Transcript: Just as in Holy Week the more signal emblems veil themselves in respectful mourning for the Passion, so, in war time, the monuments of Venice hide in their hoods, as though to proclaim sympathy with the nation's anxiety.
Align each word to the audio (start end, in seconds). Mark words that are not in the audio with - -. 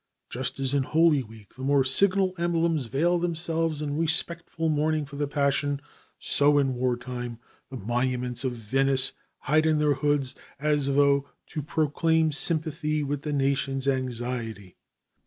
Just 0.31 0.59
as 0.59 0.73
in 0.73 0.81
Holy 0.81 1.21
Week 1.21 1.53
the 1.53 1.61
more 1.63 1.83
signal 1.83 2.33
emblems 2.39 2.85
veil 2.87 3.19
themselves 3.19 3.83
in 3.83 3.95
respectful 3.99 4.67
mourning 4.67 5.05
for 5.05 5.15
the 5.15 5.27
Passion, 5.27 5.79
so, 6.17 6.57
in 6.57 6.73
war 6.73 6.97
time, 6.97 7.37
the 7.69 7.77
monuments 7.77 8.43
of 8.43 8.53
Venice 8.53 9.13
hide 9.41 9.67
in 9.67 9.77
their 9.77 9.93
hoods, 9.93 10.33
as 10.59 10.95
though 10.95 11.29
to 11.45 11.61
proclaim 11.61 12.31
sympathy 12.31 13.03
with 13.03 13.21
the 13.21 13.31
nation's 13.31 13.87
anxiety. 13.87 14.75